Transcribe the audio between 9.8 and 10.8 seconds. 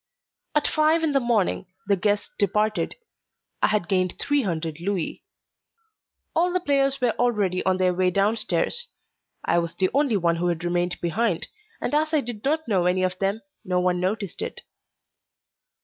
only one who had